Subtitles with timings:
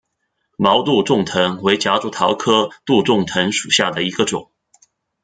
[0.57, 4.49] 毛杜仲藤为夹竹桃科杜仲藤属下的一个种。